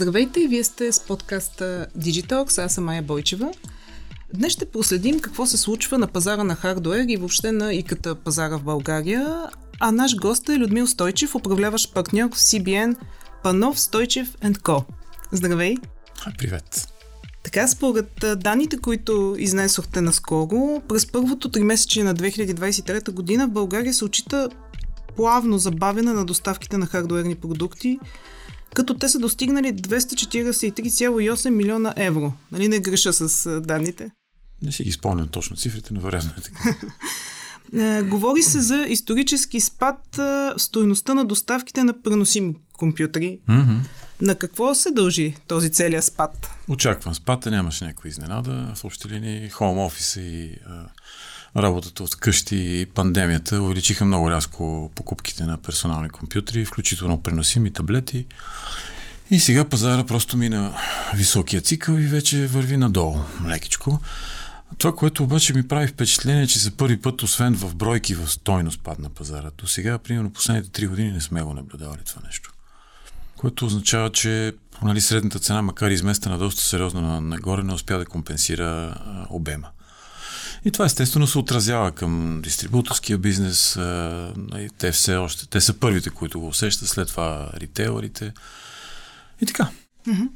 Здравейте, 0.00 0.46
вие 0.48 0.64
сте 0.64 0.92
с 0.92 1.00
подкаста 1.00 1.86
Digitalks, 1.98 2.64
аз 2.64 2.74
съм 2.74 2.84
Майя 2.84 3.02
Бойчева. 3.02 3.52
Днес 4.34 4.52
ще 4.52 4.64
проследим 4.64 5.20
какво 5.20 5.46
се 5.46 5.56
случва 5.56 5.98
на 5.98 6.06
пазара 6.06 6.44
на 6.44 6.54
хардуер 6.54 7.04
и 7.08 7.16
въобще 7.16 7.52
на 7.52 7.74
ИКТ 7.74 8.08
пазара 8.24 8.56
в 8.56 8.62
България, 8.62 9.50
а 9.80 9.92
наш 9.92 10.16
гост 10.16 10.48
е 10.48 10.58
Людмил 10.58 10.86
Стойчев, 10.86 11.34
управляващ 11.34 11.94
партньор 11.94 12.30
в 12.30 12.38
CBN 12.38 12.96
Панов 13.42 13.80
Стойчев 13.80 14.36
Co. 14.42 14.84
Здравей! 15.32 15.76
Привет! 16.38 16.88
Така, 17.42 17.68
според 17.68 18.24
данните, 18.36 18.78
които 18.78 19.36
изнесохте 19.38 20.00
наскоро, 20.00 20.82
през 20.88 21.06
първото 21.06 21.50
три 21.50 21.62
месече 21.62 22.04
на 22.04 22.14
2023 22.14 23.10
година 23.10 23.46
в 23.46 23.50
България 23.50 23.94
се 23.94 24.04
очита 24.04 24.48
плавно 25.16 25.58
забавяне 25.58 26.12
на 26.12 26.24
доставките 26.24 26.78
на 26.78 26.86
хардуерни 26.86 27.34
продукти, 27.34 27.98
като 28.74 28.94
те 28.94 29.08
са 29.08 29.18
достигнали 29.18 29.74
243,8 29.74 31.50
милиона 31.50 31.94
евро. 31.96 32.32
Нали 32.52 32.68
не 32.68 32.80
греша 32.80 33.12
с 33.12 33.60
данните? 33.60 34.10
Не 34.62 34.72
си 34.72 34.84
ги 34.84 34.92
спомням 34.92 35.28
точно 35.28 35.56
цифрите, 35.56 35.94
но 35.94 36.00
вероятно 36.00 36.30
е 36.38 36.42
така. 36.42 36.76
Е, 37.78 38.02
говори 38.02 38.42
се 38.42 38.60
за 38.60 38.86
исторически 38.88 39.60
спад 39.60 40.16
в 40.16 40.54
стоеността 40.56 41.14
на 41.14 41.24
доставките 41.24 41.84
на 41.84 42.02
преносими 42.02 42.54
компютри. 42.72 43.40
Mm-hmm. 43.48 43.78
На 44.20 44.34
какво 44.34 44.74
се 44.74 44.90
дължи 44.90 45.36
този 45.46 45.70
целият 45.70 46.04
спад? 46.04 46.50
Очаквам 46.68 47.14
спад, 47.14 47.46
нямаше 47.46 47.84
някаква 47.84 48.08
изненада. 48.08 48.72
В 48.76 48.84
общи 48.84 49.08
линии, 49.08 49.48
хоум 49.48 49.78
офис 49.78 50.16
и 50.16 50.56
а, 50.66 50.86
работата 51.56 52.02
от 52.02 52.16
къщи 52.16 52.56
и 52.56 52.86
пандемията 52.86 53.62
увеличиха 53.62 54.04
много 54.04 54.30
рязко 54.30 54.90
покупките 54.94 55.44
на 55.44 55.58
персонални 55.58 56.10
компютри, 56.10 56.64
включително 56.64 57.22
преносими 57.22 57.72
таблети. 57.72 58.26
И 59.30 59.40
сега 59.40 59.64
пазара 59.64 60.04
просто 60.04 60.36
мина 60.36 60.74
високия 61.14 61.62
цикъл 61.62 61.94
и 61.94 62.06
вече 62.06 62.46
върви 62.46 62.76
надолу, 62.76 63.16
лекичко. 63.46 64.00
Това, 64.78 64.94
което 64.94 65.24
обаче 65.24 65.54
ми 65.54 65.68
прави 65.68 65.86
впечатление, 65.86 66.46
че 66.46 66.58
за 66.58 66.70
първи 66.70 67.00
път, 67.00 67.22
освен 67.22 67.54
в 67.54 67.74
бройки, 67.74 68.14
в 68.14 68.28
стойност 68.28 68.80
падна 68.80 69.10
пазара. 69.10 69.50
До 69.58 69.66
сега, 69.66 69.98
примерно, 69.98 70.32
последните 70.32 70.70
три 70.70 70.86
години 70.86 71.12
не 71.12 71.20
сме 71.20 71.42
го 71.42 71.54
наблюдавали 71.54 72.00
това 72.06 72.22
нещо. 72.26 72.52
Което 73.36 73.66
означава, 73.66 74.12
че 74.12 74.52
нали, 74.82 75.00
средната 75.00 75.38
цена, 75.38 75.62
макар 75.62 75.90
и 75.90 75.94
изместена 75.94 76.38
доста 76.38 76.62
сериозно 76.62 77.20
нагоре, 77.20 77.62
не 77.62 77.74
успя 77.74 77.98
да 77.98 78.04
компенсира 78.04 78.94
обема. 79.30 79.68
И 80.64 80.70
това 80.70 80.84
естествено 80.84 81.26
се 81.26 81.38
отразява 81.38 81.92
към 81.92 82.40
дистрибуторския 82.42 83.18
бизнес. 83.18 83.78
Те 84.78 84.92
все 84.92 85.16
още, 85.16 85.48
те 85.48 85.60
са 85.60 85.74
първите, 85.74 86.10
които 86.10 86.40
го 86.40 86.48
усещат, 86.48 86.88
след 86.88 87.08
това 87.08 87.50
ритейлерите. 87.54 88.32
И 89.40 89.46
така. 89.46 89.68
Mm-hmm. 90.08 90.28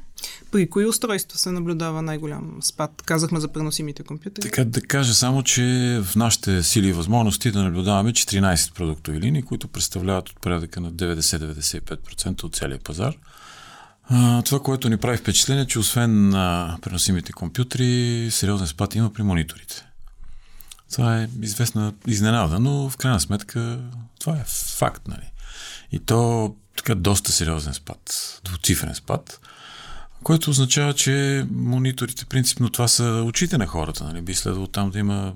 При 0.51 0.69
кои 0.69 0.85
устройства 0.85 1.37
се 1.37 1.51
наблюдава 1.51 2.01
най-голям 2.01 2.57
спад? 2.61 3.01
Казахме 3.05 3.39
за 3.39 3.47
преносимите 3.47 4.03
компютри. 4.03 4.41
Така 4.41 4.65
да 4.65 4.81
кажа 4.81 5.13
само, 5.13 5.43
че 5.43 5.63
в 6.03 6.15
нашите 6.15 6.63
сили 6.63 6.87
и 6.87 6.93
възможности 6.93 7.51
да 7.51 7.63
наблюдаваме 7.63 8.11
14 8.11 8.73
продуктови 8.73 9.21
линии, 9.21 9.41
които 9.41 9.67
представляват 9.67 10.29
от 10.29 10.39
порядъка 10.41 10.81
на 10.81 10.93
90-95% 10.93 12.43
от 12.43 12.55
целия 12.55 12.79
пазар. 12.79 13.15
А, 14.09 14.41
това, 14.41 14.59
което 14.59 14.89
ни 14.89 14.97
прави 14.97 15.17
впечатление, 15.17 15.67
че 15.67 15.79
освен 15.79 16.29
на 16.29 16.77
преносимите 16.81 17.31
компютри, 17.33 18.27
сериозен 18.31 18.67
спад 18.67 18.95
има 18.95 19.13
при 19.13 19.23
мониторите. 19.23 19.84
Това 20.91 21.21
е 21.21 21.27
известна 21.41 21.93
изненада, 22.07 22.59
но 22.59 22.89
в 22.89 22.97
крайна 22.97 23.19
сметка 23.19 23.79
това 24.19 24.33
е 24.33 24.43
факт, 24.77 25.07
нали? 25.07 25.31
И 25.91 25.99
то 25.99 26.55
така 26.77 26.95
доста 26.95 27.31
сериозен 27.31 27.73
спад, 27.73 27.99
двуцифрен 28.43 28.95
спад. 28.95 29.39
Което 30.23 30.49
означава, 30.49 30.93
че 30.93 31.45
мониторите, 31.51 32.25
принципно 32.25 32.69
това 32.69 32.87
са 32.87 33.03
очите 33.03 33.57
на 33.57 33.67
хората. 33.67 34.03
Нали? 34.03 34.21
Би 34.21 34.35
следвало 34.35 34.67
там 34.67 34.91
да 34.91 34.99
има 34.99 35.33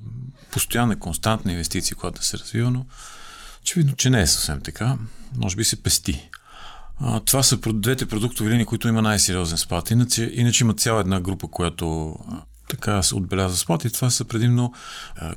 постоянна, 0.51 0.99
константна 0.99 1.51
инвестиция, 1.51 1.97
която 1.97 2.19
да 2.19 2.25
се 2.25 2.37
развива, 2.37 2.71
но 2.71 2.85
очевидно, 3.61 3.95
че 3.95 4.09
не 4.09 4.21
е 4.21 4.27
съвсем 4.27 4.61
така. 4.61 4.97
Може 5.35 5.55
би 5.55 5.63
се 5.63 5.83
пести. 5.83 6.29
А, 6.99 7.19
това 7.19 7.43
са 7.43 7.57
двете 7.57 8.05
продуктови 8.05 8.49
линии, 8.49 8.65
които 8.65 8.87
има 8.87 9.01
най-сериозен 9.01 9.57
спад. 9.57 9.91
Иначе, 9.91 10.31
иначе 10.33 10.63
има 10.63 10.73
цяла 10.73 10.99
една 11.01 11.19
група, 11.19 11.47
която 11.47 12.15
така 12.79 13.03
се 13.03 13.15
отбелязва 13.15 13.57
спад 13.57 13.85
и 13.85 13.89
това 13.89 14.09
са 14.09 14.25
предимно 14.25 14.73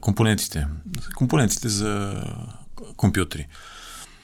компонентите. 0.01 0.67
Компонентите 1.15 1.69
за 1.69 2.23
компютри. 2.97 3.47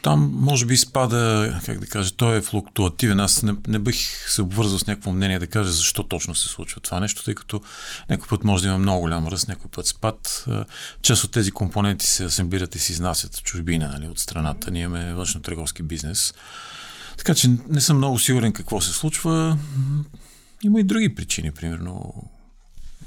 Там 0.02 0.30
може 0.34 0.66
би 0.66 0.76
спада, 0.76 1.54
как 1.66 1.78
да 1.78 1.86
кажа, 1.86 2.10
той 2.16 2.36
е 2.36 2.42
флуктуативен. 2.42 3.20
Аз 3.20 3.42
не, 3.42 3.54
не 3.68 3.78
бих 3.78 4.30
се 4.30 4.42
обвързал 4.42 4.78
с 4.78 4.86
някакво 4.86 5.12
мнение 5.12 5.38
да 5.38 5.46
кажа 5.46 5.72
защо 5.72 6.02
точно 6.02 6.34
се 6.34 6.48
случва 6.48 6.80
това 6.80 7.00
нещо, 7.00 7.24
тъй 7.24 7.34
като 7.34 7.60
някой 8.10 8.28
път 8.28 8.44
може 8.44 8.62
да 8.62 8.68
има 8.68 8.78
много 8.78 9.00
голям 9.00 9.28
ръст, 9.28 9.48
някой 9.48 9.70
път 9.70 9.86
спад. 9.86 10.46
Част 11.02 11.24
от 11.24 11.30
тези 11.30 11.50
компоненти 11.50 12.06
се 12.06 12.24
асемблират 12.24 12.74
и 12.74 12.78
се 12.78 12.92
изнасят 12.92 13.36
в 13.36 13.42
чужбина, 13.42 13.88
нали, 13.88 14.08
от 14.08 14.18
страната. 14.18 14.70
Ние 14.70 14.82
имаме 14.82 15.14
външно-търговски 15.14 15.82
бизнес. 15.82 16.34
Така 17.16 17.34
че 17.34 17.50
не 17.68 17.80
съм 17.80 17.96
много 17.96 18.18
сигурен 18.18 18.52
какво 18.52 18.80
се 18.80 18.92
случва. 18.92 19.58
Има 20.62 20.80
и 20.80 20.84
други 20.84 21.14
причини, 21.14 21.50
примерно 21.50 22.14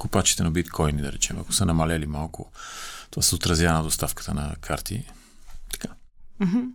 купачите 0.01 0.43
на 0.43 0.51
биткоини, 0.51 1.01
да 1.01 1.11
речем, 1.11 1.37
ако 1.39 1.53
са 1.53 1.65
намалели 1.65 2.05
малко, 2.05 2.51
това 3.11 3.23
се 3.23 3.35
отразява 3.35 3.77
на 3.77 3.83
доставката 3.83 4.33
на 4.33 4.55
карти. 4.61 5.03
Така. 5.71 5.87
Mm-hmm. 6.41 6.65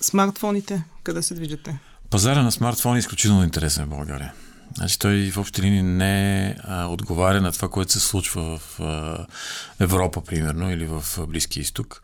Смартфоните, 0.00 0.84
къде 1.02 1.22
се 1.22 1.34
движите? 1.34 1.78
Пазара 2.10 2.42
на 2.42 2.52
смартфони 2.52 2.96
е 2.96 2.98
изключително 2.98 3.44
интересен 3.44 3.84
в 3.84 3.88
България. 3.88 4.32
Значи 4.76 4.98
той 4.98 5.30
в 5.30 5.38
общи 5.38 5.62
линии 5.62 5.82
не 5.82 6.56
а, 6.64 6.86
отговаря 6.86 7.40
на 7.40 7.52
това, 7.52 7.68
което 7.68 7.92
се 7.92 8.00
случва 8.00 8.58
в 8.58 8.80
а, 8.80 9.26
Европа, 9.80 10.24
примерно, 10.24 10.70
или 10.70 10.86
в 10.86 11.04
Близкия 11.28 11.60
изток. 11.60 12.02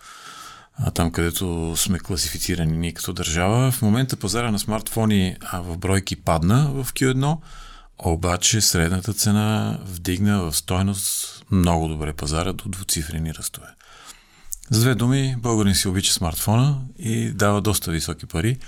А, 0.74 0.90
там, 0.90 1.12
където 1.12 1.74
сме 1.76 1.98
класифицирани 1.98 2.76
ние 2.76 2.92
като 2.92 3.12
държава. 3.12 3.70
В 3.70 3.82
момента 3.82 4.16
пазара 4.16 4.50
на 4.50 4.58
смартфони 4.58 5.36
а, 5.40 5.60
в 5.60 5.78
бройки 5.78 6.16
падна 6.16 6.70
в 6.70 6.92
Q1, 6.92 7.36
обаче 8.04 8.60
средната 8.60 9.12
цена 9.12 9.78
вдигна 9.84 10.42
в 10.42 10.56
стойност 10.56 11.42
много 11.50 11.88
добре 11.88 12.12
пазара 12.12 12.52
до 12.52 12.68
двуцифрени 12.68 13.34
ръстове. 13.34 13.68
За 14.70 14.80
две 14.80 14.94
думи, 14.94 15.36
българин 15.38 15.74
си 15.74 15.88
обича 15.88 16.12
смартфона 16.12 16.80
и 16.98 17.30
дава 17.30 17.60
доста 17.60 17.90
високи 17.90 18.26
пари, 18.26 18.58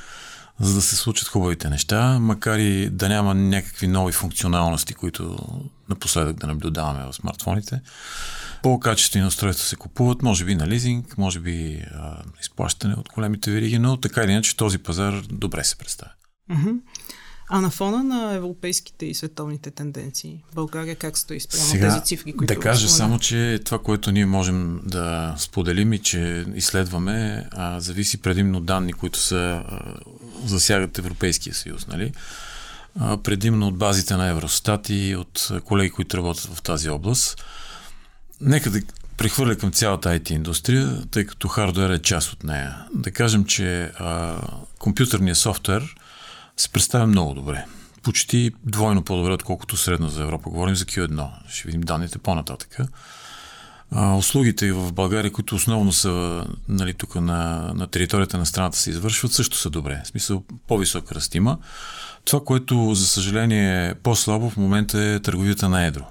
за 0.61 0.75
да 0.75 0.83
се 0.83 0.97
случат 0.97 1.29
хубавите 1.29 1.71
неща, 1.71 2.19
макар 2.19 2.59
и 2.59 2.91
да 2.91 3.09
няма 3.09 3.35
някакви 3.35 3.87
нови 3.87 4.13
функционалности, 4.13 4.95
които 4.95 5.39
напоследък 5.89 6.37
да 6.37 6.47
наблюдаваме 6.47 7.05
в 7.05 7.13
смартфоните. 7.13 7.81
По-качествени 8.63 9.27
устройства 9.27 9.67
се 9.67 9.77
купуват, 9.77 10.23
може 10.23 10.45
би 10.45 10.55
на 10.55 10.69
лизинг, 10.69 11.19
може 11.19 11.41
би 11.41 11.85
а, 11.95 12.23
изплащане 12.41 12.95
от 12.95 13.09
големите 13.15 13.51
вериги, 13.51 13.79
но 13.79 13.97
така 13.97 14.23
или 14.23 14.33
иначе 14.33 14.57
този 14.57 14.79
пазар 14.79 15.23
добре 15.31 15.65
се 15.65 15.77
представя. 15.77 16.13
Mm-hmm. 16.51 16.77
А 17.49 17.61
на 17.61 17.71
фона 17.71 18.03
на 18.03 18.35
европейските 18.35 19.07
и 19.07 19.15
световните 19.15 19.71
тенденции, 19.71 20.41
България 20.55 20.97
как 20.97 21.19
стои 21.19 21.41
спрямо 21.41 21.65
Сега, 21.65 21.89
тези 21.89 22.05
цифри, 22.05 22.33
които... 22.33 22.55
Да 22.55 22.61
кажа 22.61 22.89
само, 22.89 23.19
че 23.19 23.61
това, 23.65 23.79
което 23.79 24.13
ние 24.13 24.27
можем 24.27 24.81
да 24.85 25.35
споделим 25.39 25.93
и 25.93 25.99
че 25.99 26.47
изследваме, 26.55 27.47
а, 27.51 27.81
зависи 27.81 28.19
предимно 28.19 28.59
от 28.59 28.67
данни, 28.67 28.93
които 28.93 29.19
са, 29.19 29.63
а, 29.69 29.95
засягат 30.47 30.99
Европейския 30.99 31.55
съюз, 31.55 31.87
нали? 31.87 32.13
А, 33.01 33.17
предимно 33.17 33.69
от 33.69 33.77
базите 33.77 34.17
на 34.17 34.27
Евростат 34.27 34.89
и 34.89 35.17
от 35.17 35.49
колеги, 35.65 35.91
които 35.91 36.17
работят 36.17 36.55
в 36.55 36.63
тази 36.63 36.91
област. 36.91 37.45
Нека 38.41 38.71
да 38.71 38.81
прехвърля 39.17 39.57
към 39.57 39.73
цялата 39.73 40.09
IT 40.09 40.31
индустрия, 40.31 41.03
тъй 41.11 41.27
като 41.27 41.49
хардуер 41.49 41.91
е 41.91 42.03
част 42.03 42.33
от 42.33 42.45
нея. 42.45 42.77
Да 42.95 43.11
кажем, 43.11 43.45
че 43.45 43.83
а, 43.99 44.41
компютърният 44.79 45.39
софтуер 45.39 45.95
се 46.57 46.69
представя 46.69 47.07
много 47.07 47.35
добре. 47.35 47.65
Почти 48.03 48.51
двойно 48.65 49.03
по-добре, 49.03 49.33
отколкото 49.33 49.77
средно 49.77 50.09
за 50.09 50.23
Европа. 50.23 50.51
Говорим 50.51 50.77
за 50.77 50.85
Q1. 50.85 51.29
Ще 51.49 51.69
видим 51.69 51.81
данните 51.81 52.19
по-нататък. 52.19 52.79
А, 53.91 54.15
услугите 54.15 54.73
в 54.73 54.93
България, 54.93 55.33
които 55.33 55.55
основно 55.55 55.93
са 55.93 56.45
нали, 56.69 56.95
тук 56.95 57.15
на, 57.15 57.73
на 57.75 57.87
територията 57.87 58.39
на 58.39 58.47
страната 58.47 58.79
се 58.79 58.91
извършват, 58.91 59.33
също 59.33 59.57
са 59.57 59.71
добре. 59.71 60.03
В 60.05 60.09
смисъл 60.09 60.45
по-висок 60.69 61.13
ръст 61.13 61.35
има. 61.35 61.59
Това, 62.25 62.45
което 62.45 62.95
за 62.95 63.07
съжаление 63.07 63.89
е 63.89 63.95
по-слабо 63.95 64.51
в 64.51 64.57
момента 64.57 65.03
е 65.03 65.21
търговията 65.21 65.69
на 65.69 65.85
едро. 65.85 66.05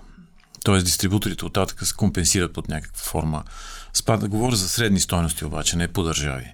Тоест 0.64 0.86
дистрибуторите 0.86 1.46
от 1.46 1.54
татъка 1.54 1.86
се 1.86 1.94
компенсират 1.94 2.54
под 2.54 2.70
някаква 2.70 3.04
форма. 3.04 3.44
Спада, 3.94 4.28
говоря 4.28 4.56
за 4.56 4.70
средни 4.70 5.00
стойности 5.00 5.46
обаче, 5.46 5.78
не 5.78 5.88
по 5.88 6.04
държави 6.04 6.54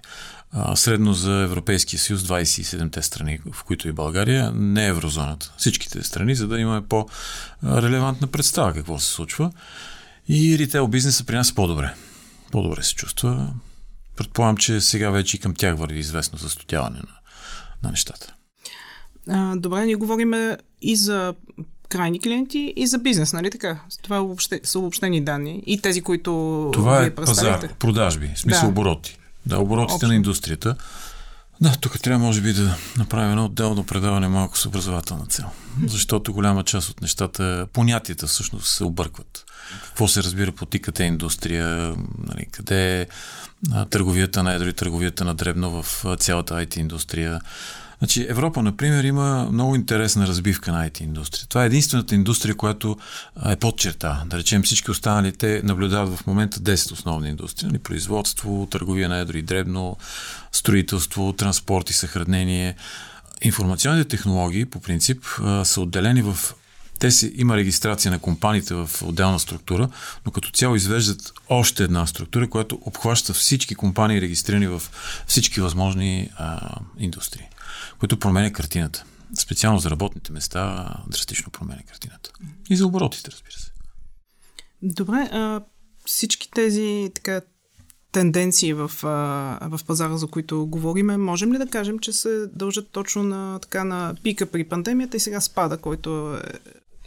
а, 0.52 0.76
средно 0.76 1.12
за 1.12 1.32
Европейския 1.32 1.98
съюз 1.98 2.22
27-те 2.22 3.02
страни, 3.02 3.38
в 3.52 3.64
които 3.64 3.88
и 3.88 3.92
България, 3.92 4.52
не 4.54 4.84
е 4.84 4.88
еврозоната. 4.88 5.54
Всичките 5.58 6.02
страни, 6.02 6.34
за 6.34 6.48
да 6.48 6.60
имаме 6.60 6.86
по-релевантна 6.86 8.26
представа 8.26 8.72
какво 8.72 8.98
се 8.98 9.06
случва. 9.06 9.52
И 10.28 10.58
ритейл 10.58 10.88
бизнеса 10.88 11.24
при 11.24 11.36
нас 11.36 11.50
е 11.50 11.54
по-добре. 11.54 11.94
По-добре 12.50 12.82
се 12.82 12.94
чувства. 12.94 13.52
Предполагам, 14.16 14.56
че 14.56 14.80
сега 14.80 15.10
вече 15.10 15.36
и 15.36 15.40
към 15.40 15.54
тях 15.54 15.76
върви 15.76 15.98
известно 15.98 16.38
застотяване 16.38 16.98
на, 16.98 17.14
на 17.82 17.90
нещата. 17.90 18.34
А, 19.28 19.56
добре, 19.56 19.86
ние 19.86 19.94
говорим 19.94 20.34
и 20.82 20.96
за 20.96 21.34
крайни 21.88 22.20
клиенти 22.20 22.72
и 22.76 22.86
за 22.86 22.98
бизнес, 22.98 23.32
нали 23.32 23.50
така? 23.50 23.80
Това 24.02 24.16
е 24.16 24.20
обобще, 24.20 24.60
са 24.62 24.78
обобщени 24.78 25.24
данни 25.24 25.62
и 25.66 25.80
тези, 25.80 26.02
които 26.02 26.70
Това 26.72 27.04
е 27.04 27.14
пазар, 27.14 27.74
продажби, 27.78 28.30
в 28.34 28.38
смисъл 28.38 28.62
да. 28.62 28.68
обороти. 28.68 29.18
Да, 29.48 29.58
оборотите 29.58 29.94
Общо. 29.94 30.08
на 30.08 30.14
индустрията. 30.14 30.74
Да, 31.60 31.72
тук 31.80 32.00
трябва 32.00 32.26
може 32.26 32.40
би 32.40 32.52
да 32.52 32.76
направим 32.98 33.30
едно 33.30 33.44
отделно 33.44 33.84
предаване 33.84 34.28
малко 34.28 34.58
с 34.58 34.66
образователна 34.66 35.26
цел. 35.26 35.44
Защото 35.86 36.32
голяма 36.32 36.64
част 36.64 36.88
от 36.88 37.00
нещата, 37.00 37.66
понятията 37.72 38.26
всъщност 38.26 38.66
се 38.66 38.84
объркват. 38.84 39.44
Какво 39.84 40.08
се 40.08 40.22
разбира 40.22 40.52
по 40.52 40.66
тиката 40.66 41.04
индустрия, 41.04 41.94
нали, 42.18 42.46
къде 42.50 43.00
е 43.00 43.06
търговията 43.90 44.42
на 44.42 44.54
едро 44.54 44.68
и 44.68 44.72
търговията 44.72 45.24
на 45.24 45.34
дребно 45.34 45.82
в 45.82 46.04
цялата 46.18 46.54
IT 46.54 46.78
индустрия. 46.78 47.40
Значи 47.98 48.26
Европа, 48.28 48.62
например, 48.62 49.04
има 49.04 49.48
много 49.52 49.74
интересна 49.74 50.26
разбивка 50.26 50.72
на 50.72 50.88
IT 50.88 51.00
индустрия. 51.00 51.46
Това 51.48 51.62
е 51.62 51.66
единствената 51.66 52.14
индустрия, 52.14 52.54
която 52.54 52.96
е 53.46 53.56
под 53.56 53.78
черта. 53.78 54.22
Да 54.26 54.38
речем 54.38 54.62
всички 54.62 54.90
останали, 54.90 55.32
те 55.32 55.62
наблюдават 55.64 56.18
в 56.18 56.26
момента 56.26 56.60
10 56.60 56.92
основни 56.92 57.28
индустрии. 57.28 57.68
Нали? 57.68 57.78
Производство, 57.78 58.68
търговия 58.70 59.08
на 59.08 59.18
едро 59.18 59.36
и 59.36 59.42
дребно, 59.42 59.96
строителство, 60.52 61.32
транспорт 61.32 61.90
и 61.90 61.92
съхранение. 61.92 62.74
Информационните 63.42 64.08
технологии, 64.08 64.64
по 64.64 64.80
принцип, 64.80 65.24
са 65.64 65.80
отделени 65.80 66.22
в 66.22 66.38
те 66.98 67.10
си, 67.10 67.32
има 67.36 67.56
регистрация 67.56 68.12
на 68.12 68.18
компаниите 68.18 68.74
в 68.74 68.90
отделна 69.02 69.38
структура, 69.38 69.88
но 70.26 70.32
като 70.32 70.50
цяло 70.50 70.76
извеждат 70.76 71.32
още 71.48 71.84
една 71.84 72.06
структура, 72.06 72.50
която 72.50 72.78
обхваща 72.82 73.32
всички 73.32 73.74
компании, 73.74 74.20
регистрирани 74.20 74.66
в 74.66 74.82
всички 75.26 75.60
възможни 75.60 76.30
а, 76.36 76.76
индустрии 76.98 77.48
което 77.98 78.18
променя 78.18 78.52
картината. 78.52 79.04
Специално 79.38 79.78
за 79.78 79.90
работните 79.90 80.32
места 80.32 80.94
драстично 81.06 81.50
променя 81.50 81.82
картината. 81.82 82.30
И 82.70 82.76
за 82.76 82.86
оборотите, 82.86 83.30
разбира 83.30 83.52
се. 83.52 83.70
Добре, 84.82 85.28
а, 85.32 85.60
всички 86.06 86.50
тези 86.50 87.10
така, 87.14 87.40
тенденции 88.12 88.72
в, 88.72 88.90
а, 89.02 89.68
в 89.68 89.80
пазара, 89.86 90.16
за 90.16 90.26
които 90.26 90.66
говориме, 90.66 91.16
можем 91.16 91.52
ли 91.52 91.58
да 91.58 91.66
кажем, 91.66 91.98
че 91.98 92.12
се 92.12 92.46
дължат 92.46 92.90
точно 92.90 93.22
на, 93.22 93.58
така, 93.58 93.84
на 93.84 94.14
пика 94.22 94.46
при 94.46 94.64
пандемията 94.64 95.16
и 95.16 95.20
сега 95.20 95.40
спада, 95.40 95.78
който 95.78 96.34
е... 96.34 96.40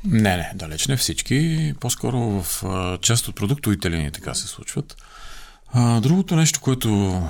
Не, 0.04 0.38
не, 0.38 0.52
далеч 0.56 0.88
не 0.88 0.98
всички. 0.98 1.74
По-скоро 1.80 2.20
в 2.20 2.64
а, 2.64 2.98
част 2.98 3.28
от 3.28 3.36
продуктовите 3.36 3.92
линии 3.92 4.12
така 4.12 4.34
се 4.34 4.48
случват. 4.48 4.98
А, 5.74 6.02
другото 6.02 6.36
нещо, 6.36 6.62
което 6.62 7.22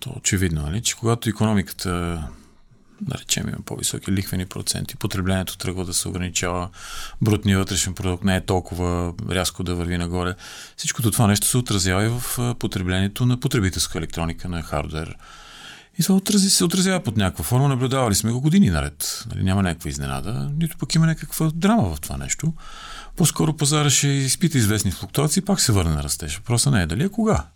то 0.00 0.14
очевидно, 0.16 0.62
нали, 0.62 0.82
че 0.82 0.96
когато 0.96 1.28
економиката 1.28 2.22
да 3.00 3.18
речем, 3.18 3.48
има 3.48 3.58
по-високи 3.66 4.12
лихвени 4.12 4.46
проценти, 4.46 4.96
потреблението 4.96 5.58
тръгва 5.58 5.84
да 5.84 5.94
се 5.94 6.08
ограничава, 6.08 6.68
брутният 7.22 7.58
вътрешен 7.58 7.94
продукт 7.94 8.24
не 8.24 8.36
е 8.36 8.44
толкова 8.44 9.14
рязко 9.30 9.62
да 9.62 9.74
върви 9.74 9.98
нагоре. 9.98 10.34
Всичкото 10.76 11.10
това 11.10 11.26
нещо 11.26 11.46
се 11.46 11.58
отразява 11.58 12.04
и 12.04 12.08
в 12.08 12.54
потреблението 12.58 13.26
на 13.26 13.40
потребителска 13.40 13.98
електроника, 13.98 14.48
на 14.48 14.62
хардвер. 14.62 15.16
И 15.98 16.02
това 16.02 16.14
отрази, 16.14 16.50
се 16.50 16.64
отразява 16.64 17.00
под 17.00 17.16
някаква 17.16 17.44
форма. 17.44 17.68
Наблюдавали 17.68 18.14
сме 18.14 18.32
го 18.32 18.40
години 18.40 18.70
наред. 18.70 19.24
Нали, 19.30 19.44
няма 19.44 19.62
някаква 19.62 19.90
изненада, 19.90 20.50
нито 20.58 20.78
пък 20.78 20.94
има 20.94 21.06
някаква 21.06 21.50
драма 21.54 21.94
в 21.94 22.00
това 22.00 22.16
нещо. 22.16 22.52
По-скоро 23.16 23.56
пазара 23.56 23.90
ще 23.90 24.08
изпита 24.08 24.58
известни 24.58 24.90
флуктуации, 24.90 25.42
пак 25.42 25.60
се 25.60 25.72
върне 25.72 25.90
на 25.90 26.02
растеж. 26.02 26.36
Въпросът 26.36 26.72
не 26.72 26.82
е 26.82 26.86
дали 26.86 27.04
е 27.04 27.08
кога. 27.08 27.46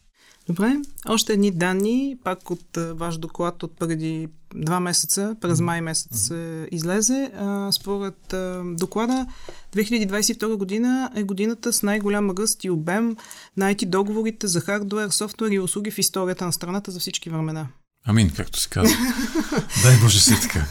Добре, 0.46 0.76
още 1.08 1.32
едни 1.32 1.50
данни, 1.50 2.16
пак 2.24 2.50
от 2.50 2.76
а, 2.76 2.94
ваш 2.94 3.18
доклад 3.18 3.62
от 3.62 3.76
преди 3.78 4.28
два 4.54 4.80
месеца, 4.80 5.36
през 5.40 5.60
май 5.60 5.80
месец 5.80 6.18
се 6.18 6.68
излезе. 6.72 7.30
А, 7.36 7.72
според 7.72 8.32
а, 8.32 8.62
доклада, 8.64 9.26
2022 9.76 10.56
година 10.56 11.10
е 11.14 11.22
годината 11.22 11.72
с 11.72 11.82
най-голям 11.82 12.30
ръст 12.30 12.64
и 12.64 12.70
обем 12.70 13.16
на 13.56 13.74
IT 13.74 13.86
договорите 13.86 14.46
за 14.46 14.60
хардуер, 14.60 15.10
софтуер 15.10 15.50
и 15.50 15.58
услуги 15.58 15.90
в 15.90 15.98
историята 15.98 16.44
на 16.44 16.52
страната 16.52 16.90
за 16.90 17.00
всички 17.00 17.30
времена. 17.30 17.68
Амин, 18.06 18.30
както 18.30 18.60
се 18.60 18.68
казва. 18.68 18.96
Дай 19.82 19.98
Боже 20.02 20.20
се 20.20 20.40
така. 20.40 20.66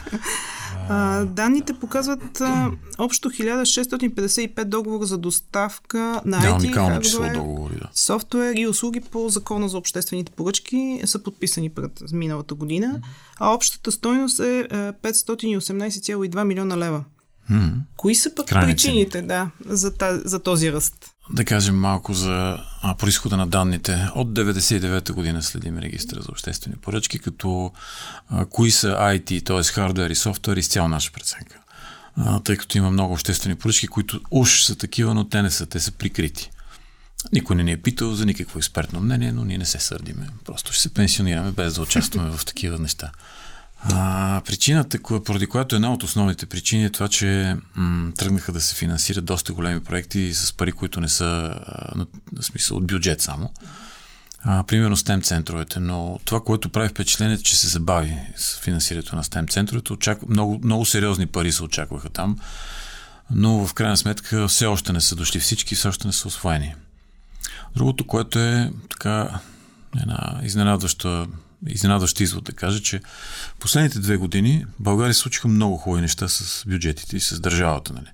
А, 0.89 1.25
данните 1.25 1.73
показват 1.73 2.41
а, 2.41 2.71
общо 2.97 3.29
1655 3.29 4.63
договора 4.63 5.05
за 5.05 5.17
доставка 5.17 6.21
на 6.25 6.39
да, 6.39 6.47
IT, 6.47 6.73
хардвер, 6.73 7.33
договори, 7.33 7.75
да. 7.75 7.89
софтуер 7.93 8.55
и 8.55 8.67
услуги 8.67 9.01
по 9.01 9.29
закона 9.29 9.69
за 9.69 9.77
обществените 9.77 10.31
поръчки 10.31 11.01
са 11.05 11.23
подписани 11.23 11.69
пред 11.69 12.03
миналата 12.11 12.55
година, 12.55 13.01
а 13.39 13.53
общата 13.53 13.91
стойност 13.91 14.39
е 14.39 14.67
518,2 15.03 16.43
милиона 16.43 16.77
лева. 16.77 17.03
Кои 17.97 18.15
са 18.15 18.35
пък 18.35 18.47
Крайни 18.47 18.73
причините 18.73 19.21
да, 19.21 19.49
за, 19.65 19.93
за 20.25 20.39
този 20.39 20.71
ръст? 20.71 21.12
Да 21.29 21.45
кажем 21.45 21.79
малко 21.79 22.13
за 22.13 22.57
а, 22.81 22.95
происхода 22.95 23.37
на 23.37 23.47
данните. 23.47 24.07
От 24.15 24.27
99-та 24.27 25.13
година 25.13 25.43
следим 25.43 25.77
регистра 25.77 26.21
за 26.21 26.31
обществени 26.31 26.75
поръчки, 26.75 27.19
като 27.19 27.71
а, 28.29 28.45
кои 28.45 28.71
са 28.71 28.87
IT, 28.87 29.45
т.е. 29.45 29.63
хардвер 29.63 30.09
и 30.09 30.15
софтуер, 30.15 30.57
изцяло 30.57 30.87
наша 30.87 31.11
преценка. 31.11 31.59
А, 32.17 32.39
тъй 32.39 32.57
като 32.57 32.77
има 32.77 32.91
много 32.91 33.13
обществени 33.13 33.55
поръчки, 33.55 33.87
които 33.87 34.21
уж 34.31 34.63
са 34.63 34.75
такива, 34.75 35.13
но 35.13 35.29
те 35.29 35.41
не 35.41 35.51
са, 35.51 35.65
те 35.65 35.79
са 35.79 35.91
прикрити. 35.91 36.49
Никой 37.33 37.55
не 37.55 37.63
ни 37.63 37.71
е 37.71 37.81
питал 37.81 38.13
за 38.13 38.25
никакво 38.25 38.59
експертно 38.59 39.01
мнение, 39.01 39.31
но 39.31 39.45
ние 39.45 39.57
не 39.57 39.65
се 39.65 39.79
сърдиме. 39.79 40.27
Просто 40.45 40.73
ще 40.73 40.81
се 40.81 40.93
пенсионираме 40.93 41.51
без 41.51 41.73
да 41.73 41.81
участваме 41.81 42.37
в 42.37 42.45
такива 42.45 42.79
неща. 42.79 43.11
А, 43.85 44.41
причината, 44.45 44.99
поради 45.25 45.47
която 45.47 45.75
една 45.75 45.93
от 45.93 46.03
основните 46.03 46.45
причини 46.45 46.85
е 46.85 46.89
това, 46.89 47.07
че 47.07 47.57
м- 47.75 48.11
тръгнаха 48.17 48.51
да 48.51 48.61
се 48.61 48.75
финансират 48.75 49.25
доста 49.25 49.53
големи 49.53 49.83
проекти 49.83 50.33
с 50.33 50.53
пари, 50.53 50.71
които 50.71 51.01
не 51.01 51.09
са 51.09 51.25
на, 51.95 52.07
на 52.31 52.43
смисъл 52.43 52.77
от 52.77 52.87
бюджет 52.87 53.21
само. 53.21 53.53
А, 54.45 54.63
примерно 54.63 54.97
STEM 54.97 55.23
центровете, 55.23 55.79
но 55.79 56.19
това, 56.25 56.43
което 56.43 56.69
прави 56.69 56.89
впечатление, 56.89 57.35
е, 57.35 57.37
че 57.37 57.57
се 57.57 57.67
забави 57.67 58.17
с 58.35 58.59
финансирането 58.59 59.15
на 59.15 59.23
STEM 59.23 59.49
центровете. 59.49 59.93
Очаква, 59.93 60.27
много, 60.29 60.59
много 60.63 60.85
сериозни 60.85 61.25
пари 61.25 61.51
се 61.51 61.63
очакваха 61.63 62.09
там, 62.09 62.39
но 63.31 63.67
в 63.67 63.73
крайна 63.73 63.97
сметка 63.97 64.47
все 64.47 64.65
още 64.65 64.93
не 64.93 65.01
са 65.01 65.15
дошли 65.15 65.39
всички, 65.39 65.75
все 65.75 65.87
още 65.87 66.07
не 66.07 66.13
са 66.13 66.27
освоени. 66.27 66.75
Другото, 67.75 68.07
което 68.07 68.39
е 68.39 68.71
така 68.89 69.39
една 70.01 70.39
изненадваща 70.43 71.27
изненадващ 71.67 72.19
извод 72.19 72.43
да 72.43 72.51
кажа, 72.51 72.81
че 72.81 73.01
последните 73.59 73.99
две 73.99 74.17
години 74.17 74.65
България 74.79 75.13
случиха 75.13 75.47
много 75.47 75.77
хубави 75.77 76.01
неща 76.01 76.27
с 76.27 76.63
бюджетите 76.67 77.17
и 77.17 77.19
с 77.19 77.39
държавата. 77.39 77.93
Нали. 77.93 78.07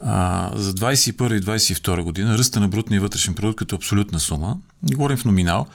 А, 0.00 0.50
за 0.54 0.74
21 0.74 1.38
и 1.38 1.40
22 1.40 2.02
година 2.02 2.38
ръста 2.38 2.60
на 2.60 2.68
брутния 2.68 3.00
вътрешен 3.00 3.34
продукт 3.34 3.58
като 3.58 3.76
абсолютна 3.76 4.20
сума, 4.20 4.56
не 4.82 4.94
говорим 4.94 5.16
в 5.16 5.24
номинал, 5.24 5.66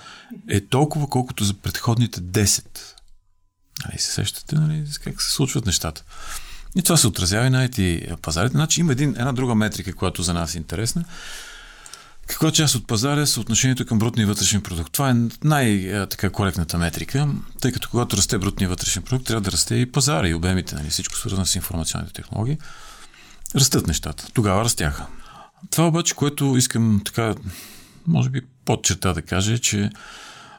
е 0.50 0.62
толкова 0.62 1.08
колкото 1.08 1.44
за 1.44 1.54
предходните 1.54 2.22
10. 2.22 2.66
Нали, 3.86 4.00
се 4.00 4.12
сещате 4.12 4.56
нали, 4.56 4.84
как 5.04 5.22
се 5.22 5.34
случват 5.34 5.66
нещата. 5.66 6.04
И 6.76 6.82
това 6.82 6.98
се 6.98 7.08
отразява 7.08 7.48
и 7.48 7.50
на 7.50 7.70
IT 7.70 8.16
пазарите. 8.16 8.52
Значи 8.52 8.80
има 8.80 8.92
един, 8.92 9.10
една 9.10 9.34
друга 9.34 9.56
метрика, 9.56 9.96
която 9.96 10.24
за 10.24 10.34
нас 10.34 10.56
е 10.56 10.58
интересна. 10.58 11.06
Каква 12.28 12.52
част 12.52 12.76
от 12.76 12.88
пазара 12.88 13.22
е 13.22 13.26
съотношението 13.26 13.86
към 13.86 14.00
брутния 14.00 14.28
вътрешен 14.28 14.62
продукт? 14.62 14.92
Това 14.92 15.10
е 15.10 15.16
най-така 15.44 16.30
коректната 16.30 16.78
метрика, 16.78 17.28
тъй 17.62 17.72
като 17.72 17.90
когато 17.90 18.18
расте 18.18 18.38
брутния 18.38 18.70
вътрешен 18.70 19.04
продукт, 19.04 19.28
трябва 19.28 19.42
да 19.42 19.52
расте 19.52 19.76
и 19.76 19.92
пазара 19.92 20.28
и 20.28 20.34
обемите, 20.34 20.76
нали? 20.76 20.90
всичко 20.90 21.18
свързано 21.18 21.46
с 21.46 21.56
информационните 21.56 22.14
технологии. 22.14 22.58
Растат 23.56 23.88
нещата. 23.88 24.28
Тогава 24.34 24.64
растяха. 24.64 25.06
Това 25.72 25.88
обаче, 25.88 26.16
което 26.16 26.58
искам 26.58 27.02
така, 27.06 27.36
може 28.08 28.30
би 28.30 28.42
под 28.66 28.84
черта 28.84 29.14
да 29.14 29.22
кажа, 29.22 29.54
е, 29.54 29.58
че 29.58 29.90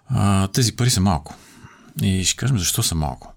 а, 0.08 0.48
тези 0.48 0.76
пари 0.76 0.90
са 0.90 1.00
малко. 1.00 1.34
И 2.02 2.24
ще 2.24 2.36
кажем 2.36 2.58
защо 2.58 2.82
са 2.82 2.94
малко. 2.94 3.34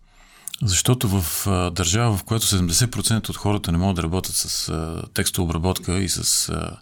Защото 0.64 1.22
в 1.22 1.48
а, 1.48 1.72
държава, 1.72 2.18
в 2.18 2.24
която 2.24 2.46
70% 2.46 3.30
от 3.30 3.38
хората 3.38 3.72
не 3.72 3.78
могат 3.78 3.96
да 3.96 4.04
работят 4.04 4.36
с 4.36 4.70
а, 4.70 5.04
текстова 5.14 5.46
обработка 5.46 6.00
и 6.00 6.10
с 6.10 6.50
а, 6.50 6.78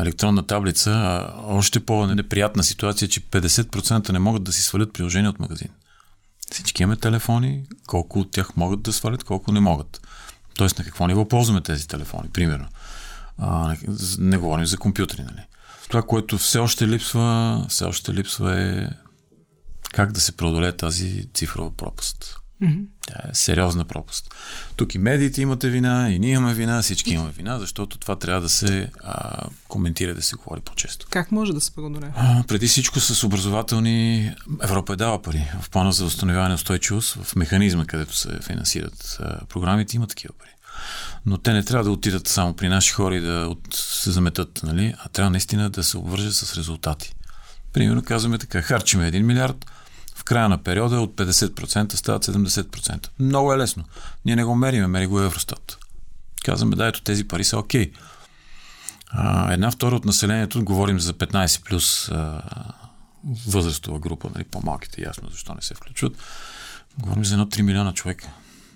електронна 0.00 0.46
таблица, 0.46 1.24
още 1.44 1.80
по-неприятна 1.80 2.64
ситуация, 2.64 3.08
че 3.08 3.20
50% 3.20 4.12
не 4.12 4.18
могат 4.18 4.42
да 4.42 4.52
си 4.52 4.62
свалят 4.62 4.92
приложение 4.92 5.30
от 5.30 5.38
магазин. 5.38 5.68
Всички 6.52 6.82
имаме 6.82 6.96
телефони, 6.96 7.64
колко 7.86 8.20
от 8.20 8.30
тях 8.30 8.56
могат 8.56 8.82
да 8.82 8.92
свалят, 8.92 9.24
колко 9.24 9.52
не 9.52 9.60
могат. 9.60 10.00
Тоест 10.56 10.78
на 10.78 10.84
какво 10.84 11.06
ниво 11.06 11.28
ползваме 11.28 11.60
тези 11.60 11.88
телефони, 11.88 12.28
примерно. 12.32 12.66
А, 13.38 13.76
не 14.18 14.36
говорим 14.36 14.66
за 14.66 14.78
компютри, 14.78 15.22
нали? 15.22 15.46
Това, 15.88 16.02
което 16.02 16.38
все 16.38 16.58
още 16.58 16.88
липсва, 16.88 17.66
все 17.68 17.84
още 17.84 18.14
липсва 18.14 18.60
е 18.60 18.88
как 19.92 20.12
да 20.12 20.20
се 20.20 20.36
преодолее 20.36 20.72
тази 20.72 21.28
цифрова 21.34 21.70
пропаст. 21.76 22.40
Mm-hmm. 22.62 22.84
Тя 23.06 23.14
е 23.30 23.34
сериозна 23.34 23.84
пропаст. 23.84 24.34
Тук 24.76 24.94
и 24.94 24.98
медиите 24.98 25.42
имате 25.42 25.68
вина, 25.68 26.10
и 26.10 26.18
ние 26.18 26.32
имаме 26.32 26.54
вина, 26.54 26.82
всички 26.82 27.10
имаме 27.10 27.30
вина, 27.30 27.58
защото 27.58 27.98
това 27.98 28.16
трябва 28.16 28.40
да 28.40 28.48
се 28.48 28.90
а, 29.04 29.46
коментира, 29.68 30.14
да 30.14 30.22
се 30.22 30.36
говори 30.36 30.60
по-често. 30.60 31.06
Как 31.10 31.32
може 31.32 31.52
да 31.52 31.60
се 31.60 31.74
преодолее? 31.74 32.10
преди 32.48 32.66
всичко 32.66 33.00
с 33.00 33.24
образователни... 33.24 34.32
Европа 34.62 34.92
е 34.92 34.96
дала 34.96 35.22
пари. 35.22 35.50
В 35.60 35.70
плана 35.70 35.92
за 35.92 36.04
възстановяване 36.04 36.54
устойчивост, 36.54 37.14
в 37.14 37.36
механизма, 37.36 37.84
където 37.84 38.16
се 38.16 38.38
финансират 38.42 39.18
а, 39.20 39.46
програмите, 39.46 39.96
има 39.96 40.06
такива 40.06 40.34
пари. 40.38 40.50
Но 41.26 41.38
те 41.38 41.52
не 41.52 41.64
трябва 41.64 41.84
да 41.84 41.90
отидат 41.90 42.28
само 42.28 42.54
при 42.54 42.68
наши 42.68 42.92
хора 42.92 43.16
и 43.16 43.20
да 43.20 43.46
от, 43.50 43.74
се 43.74 44.10
заметат, 44.10 44.60
нали? 44.62 44.94
а 44.98 45.08
трябва 45.08 45.30
наистина 45.30 45.70
да 45.70 45.84
се 45.84 45.98
обвържат 45.98 46.34
с 46.34 46.56
резултати. 46.56 47.14
Примерно 47.72 48.02
казваме 48.02 48.38
така, 48.38 48.62
харчиме 48.62 49.12
1 49.12 49.22
милиард, 49.22 49.66
края 50.28 50.48
на 50.48 50.62
периода 50.62 51.00
от 51.00 51.16
50% 51.16 51.94
стават 51.94 52.24
70%. 52.24 53.08
Много 53.18 53.52
е 53.52 53.58
лесно. 53.58 53.84
Ние 54.24 54.36
не 54.36 54.44
го 54.44 54.54
мериме, 54.54 54.86
мери 54.86 55.06
го 55.06 55.20
Евростат. 55.20 55.78
Казваме, 56.44 56.76
да, 56.76 56.86
ето 56.86 57.02
тези 57.02 57.28
пари 57.28 57.44
са 57.44 57.58
окей. 57.58 57.92
А, 59.06 59.52
една 59.52 59.70
втора 59.70 59.96
от 59.96 60.04
населението, 60.04 60.64
говорим 60.64 61.00
за 61.00 61.14
15 61.14 61.64
плюс 61.64 62.08
а, 62.08 62.42
възрастова 63.46 63.98
група, 63.98 64.30
нали, 64.34 64.44
по-малките, 64.44 65.02
ясно 65.02 65.28
защо 65.30 65.54
не 65.54 65.62
се 65.62 65.74
включват. 65.74 66.16
Говорим 66.98 67.24
за 67.24 67.34
едно 67.34 67.46
3 67.46 67.62
милиона 67.62 67.94
човека 67.94 68.28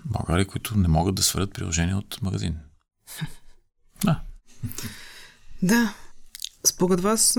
в 0.05 0.11
България, 0.11 0.47
които 0.47 0.77
не 0.77 0.87
могат 0.87 1.15
да 1.15 1.23
свалят 1.23 1.53
приложение 1.53 1.95
от 1.95 2.21
магазин. 2.21 2.55
Да. 4.03 4.19
Да. 5.61 5.93
Според 6.65 7.01
вас 7.01 7.37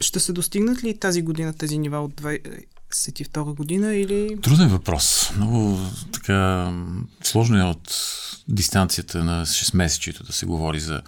ще 0.00 0.20
се 0.20 0.32
достигнат 0.32 0.84
ли 0.84 0.98
тази 0.98 1.22
година 1.22 1.54
тези 1.54 1.78
нива 1.78 2.00
от 2.00 2.20
2022 2.90 3.56
година 3.56 3.94
или... 3.94 4.38
Труден 4.42 4.68
въпрос. 4.68 5.30
Много 5.36 5.78
така 6.12 6.72
сложно 7.22 7.58
е 7.58 7.62
от 7.62 7.94
дистанцията 8.48 9.24
на 9.24 9.46
6 9.46 9.76
месечето 9.76 10.24
да 10.24 10.32
се 10.32 10.46
говори 10.46 10.80
за 10.80 11.02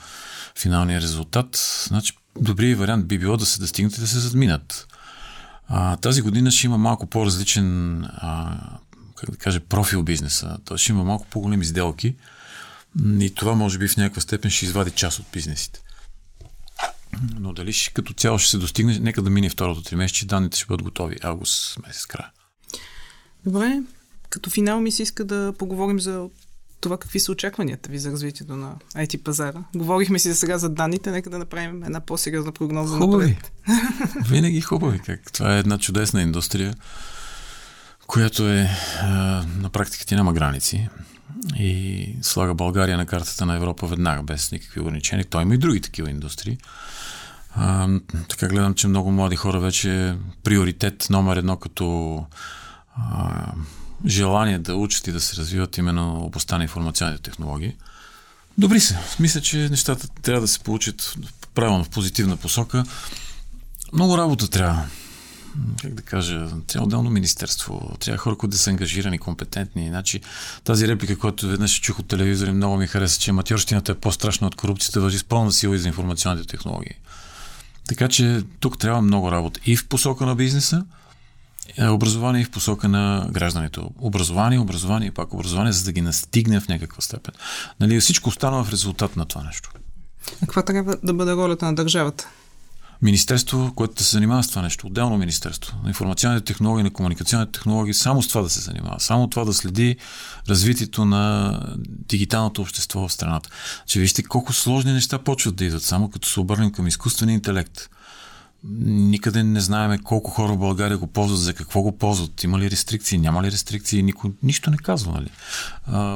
финалния 0.58 1.00
резултат. 1.00 1.82
Значи, 1.88 2.12
добрият 2.40 2.78
вариант 2.78 3.06
би 3.06 3.18
било 3.18 3.36
да 3.36 3.46
се 3.46 3.60
достигнат 3.60 3.96
и 3.96 4.00
да 4.00 4.06
се 4.06 4.18
задминат. 4.18 4.86
А, 5.68 5.96
тази 5.96 6.22
година 6.22 6.50
ще 6.50 6.66
има 6.66 6.78
малко 6.78 7.06
по-различен 7.06 8.02
а, 8.04 8.58
как 9.16 9.30
да 9.30 9.36
кажа, 9.36 9.60
профил 9.60 10.02
бизнеса. 10.02 10.58
Той 10.64 10.78
ще 10.78 10.92
има 10.92 11.04
малко 11.04 11.26
по-големи 11.30 11.64
сделки 11.64 12.14
и 13.20 13.34
това 13.34 13.54
може 13.54 13.78
би 13.78 13.88
в 13.88 13.96
някаква 13.96 14.20
степен 14.20 14.50
ще 14.50 14.64
извади 14.64 14.90
част 14.90 15.18
от 15.18 15.26
бизнесите. 15.32 15.80
Но 17.38 17.52
дали 17.52 17.72
ще, 17.72 17.92
като 17.92 18.12
цяло 18.12 18.38
ще 18.38 18.50
се 18.50 18.58
достигне, 18.58 18.98
нека 18.98 19.22
да 19.22 19.30
мине 19.30 19.48
второто 19.48 19.82
три 19.82 19.96
месеца, 19.96 20.26
данните 20.26 20.56
ще 20.58 20.66
бъдат 20.66 20.82
готови 20.82 21.16
август 21.22 21.78
месец 21.86 22.06
края. 22.06 22.30
Добре, 23.46 23.82
като 24.30 24.50
финал 24.50 24.80
ми 24.80 24.92
се 24.92 25.02
иска 25.02 25.24
да 25.24 25.54
поговорим 25.58 26.00
за 26.00 26.28
това 26.80 26.98
какви 26.98 27.20
са 27.20 27.32
очакванията 27.32 27.90
ви 27.90 27.98
за 27.98 28.10
развитието 28.12 28.56
на 28.56 28.74
IT 28.96 29.22
пазара. 29.22 29.64
Говорихме 29.74 30.18
си 30.18 30.28
за 30.28 30.36
сега 30.36 30.58
за 30.58 30.68
данните, 30.68 31.10
нека 31.10 31.30
да 31.30 31.38
направим 31.38 31.84
една 31.84 32.00
по-сериозна 32.00 32.52
прогноза. 32.52 32.98
Хубави. 32.98 33.26
Напред. 33.26 33.52
Винаги 34.28 34.60
хубави. 34.60 34.98
Как? 34.98 35.32
Това 35.32 35.56
е 35.56 35.58
една 35.58 35.78
чудесна 35.78 36.22
индустрия, 36.22 36.74
която 38.06 38.48
е 38.48 38.70
на 39.58 39.70
практика 39.72 40.06
ти 40.06 40.14
няма 40.14 40.32
граници 40.32 40.88
и 41.56 42.08
слага 42.22 42.54
България 42.54 42.96
на 42.96 43.06
картата 43.06 43.46
на 43.46 43.56
Европа 43.56 43.86
веднага, 43.86 44.22
без 44.22 44.52
никакви 44.52 44.80
ограничения. 44.80 45.24
Той 45.24 45.42
има 45.42 45.54
и 45.54 45.58
други 45.58 45.80
такива 45.80 46.10
индустрии. 46.10 46.58
А, 47.54 47.88
така 48.28 48.48
гледам, 48.48 48.74
че 48.74 48.88
много 48.88 49.10
млади 49.10 49.36
хора 49.36 49.60
вече 49.60 50.14
приоритет 50.44 51.06
номер 51.10 51.36
едно 51.36 51.56
като 51.56 52.16
а, 52.96 53.52
желание 54.06 54.58
да 54.58 54.74
учат 54.74 55.06
и 55.06 55.12
да 55.12 55.20
се 55.20 55.36
развиват 55.36 55.78
именно 55.78 56.24
областта 56.24 56.56
на 56.58 56.62
информационните 56.62 57.22
технологии. 57.22 57.76
Добри 58.58 58.80
се. 58.80 58.98
Мисля, 59.20 59.40
че 59.40 59.56
нещата 59.56 60.08
трябва 60.08 60.40
да 60.40 60.48
се 60.48 60.58
получат 60.58 61.16
правилно 61.54 61.84
в 61.84 61.90
позитивна 61.90 62.36
посока. 62.36 62.84
Много 63.92 64.18
работа 64.18 64.50
трябва 64.50 64.86
как 65.82 65.94
да 65.94 66.02
кажа, 66.02 66.48
трябва 66.66 66.86
отделно 66.86 67.10
министерство, 67.10 67.96
трябва 68.00 68.18
хора, 68.18 68.36
които 68.36 68.50
да 68.50 68.58
са 68.58 68.70
ангажирани, 68.70 69.18
компетентни. 69.18 69.88
Значи, 69.88 70.20
тази 70.64 70.88
реплика, 70.88 71.18
която 71.18 71.48
веднъж 71.48 71.80
чух 71.80 71.98
от 71.98 72.08
телевизора 72.08 72.52
много 72.52 72.76
ми 72.76 72.86
хареса, 72.86 73.20
че 73.20 73.32
матьорщината 73.32 73.92
е 73.92 73.94
по-страшна 73.94 74.46
от 74.46 74.54
корупцията, 74.54 75.00
въжи 75.00 75.18
с 75.18 75.24
пълна 75.24 75.52
сила 75.52 75.76
и 75.76 75.78
за 75.78 75.88
информационните 75.88 76.48
технологии. 76.48 76.94
Така 77.88 78.08
че 78.08 78.42
тук 78.60 78.78
трябва 78.78 79.02
много 79.02 79.32
работа 79.32 79.60
и 79.66 79.76
в 79.76 79.88
посока 79.88 80.26
на 80.26 80.34
бизнеса, 80.34 80.84
е, 81.78 81.88
образование 81.88 82.42
и 82.42 82.44
в 82.44 82.50
посока 82.50 82.88
на 82.88 83.28
гражданите. 83.30 83.80
Образование, 83.98 84.58
образование 84.58 85.08
и 85.08 85.10
пак 85.10 85.34
образование, 85.34 85.72
за 85.72 85.84
да 85.84 85.92
ги 85.92 86.00
настигне 86.00 86.60
в 86.60 86.68
някаква 86.68 87.00
степен. 87.02 87.34
Нали, 87.80 88.00
всичко 88.00 88.28
остана 88.28 88.64
в 88.64 88.70
резултат 88.70 89.16
на 89.16 89.26
това 89.26 89.44
нещо. 89.44 89.70
А 90.36 90.40
каква 90.40 90.62
трябва 90.62 90.96
да 91.02 91.14
бъде 91.14 91.32
ролята 91.32 91.64
на 91.64 91.74
държавата? 91.74 92.28
Министерство, 93.02 93.72
което 93.74 94.02
се 94.02 94.10
занимава 94.10 94.42
с 94.42 94.48
това 94.48 94.62
нещо, 94.62 94.86
отделно 94.86 95.18
министерство 95.18 95.76
на 95.82 95.88
информационните 95.88 96.44
технологии, 96.44 96.82
на 96.82 96.90
комуникационните 96.90 97.52
технологии, 97.52 97.94
само 97.94 98.22
с 98.22 98.28
това 98.28 98.42
да 98.42 98.50
се 98.50 98.60
занимава, 98.60 99.00
само 99.00 99.28
това 99.28 99.44
да 99.44 99.54
следи 99.54 99.96
развитието 100.48 101.04
на 101.04 101.58
дигиталното 101.88 102.62
общество 102.62 103.08
в 103.08 103.12
страната. 103.12 103.50
Че 103.86 104.00
вижте 104.00 104.22
колко 104.22 104.52
сложни 104.52 104.92
неща 104.92 105.18
почват 105.18 105.56
да 105.56 105.64
идват, 105.64 105.82
само 105.82 106.10
като 106.10 106.28
се 106.28 106.40
обърнем 106.40 106.72
към 106.72 106.86
изкуствения 106.86 107.34
интелект. 107.34 107.88
Никъде 108.84 109.42
не 109.42 109.60
знаеме 109.60 109.98
колко 109.98 110.30
хора 110.30 110.52
в 110.52 110.58
България 110.58 110.98
го 110.98 111.06
ползват, 111.06 111.40
за 111.40 111.54
какво 111.54 111.82
го 111.82 111.98
ползват, 111.98 112.44
има 112.44 112.58
ли 112.58 112.70
рестрикции, 112.70 113.18
няма 113.18 113.42
ли 113.42 113.52
рестрикции, 113.52 114.02
никой 114.02 114.30
нищо 114.42 114.70
не 114.70 114.76
казва. 114.76 115.12
Нали? 115.12 115.28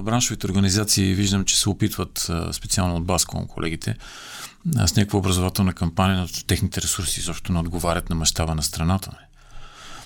Браншовите 0.03 0.47
организации 0.47 1.15
виждам, 1.15 1.45
че 1.45 1.59
се 1.59 1.69
опитват, 1.69 2.31
специално 2.53 2.97
от 2.97 3.05
Баском 3.05 3.47
колегите, 3.47 3.97
с 4.87 4.97
някаква 4.97 5.19
образователна 5.19 5.73
кампания, 5.73 6.27
техните 6.47 6.83
ресурси 6.83 7.23
също 7.23 7.53
не 7.53 7.59
отговарят 7.59 8.11
на 8.11 8.17
мащаба 8.17 8.55
на 8.55 8.63
страната. 8.63 9.11
Нали? 9.13 9.25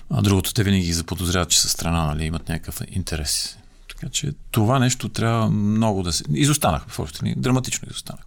А 0.09 0.21
другото, 0.21 0.53
те 0.53 0.63
винаги 0.63 0.85
ги 0.85 0.93
заподозряват, 0.93 1.49
че 1.49 1.61
са 1.61 1.69
страна, 1.69 2.05
нали, 2.05 2.25
имат 2.25 2.49
някакъв 2.49 2.81
интерес. 2.91 3.57
Така 3.89 4.09
че 4.09 4.33
това 4.51 4.79
нещо 4.79 5.09
трябва 5.09 5.49
много 5.49 6.03
да 6.03 6.13
се... 6.13 6.23
Изостанах 6.33 6.85
в 6.87 6.99
общини, 6.99 7.35
драматично 7.37 7.87
изостанах. 7.91 8.25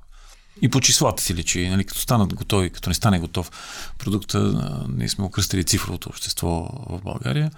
И 0.63 0.69
по 0.69 0.81
числата 0.81 1.23
си 1.23 1.35
личи, 1.35 1.69
нали, 1.69 1.85
като 1.85 2.01
станат 2.01 2.35
готови, 2.35 2.71
като 2.71 2.91
не 2.91 2.95
стане 2.95 3.19
готов 3.19 3.51
продукта, 3.99 4.39
ние 4.97 5.09
сме 5.09 5.25
окръстили 5.25 5.65
цифровото 5.65 6.09
общество 6.09 6.69
в 6.89 7.01
България, 7.05 7.51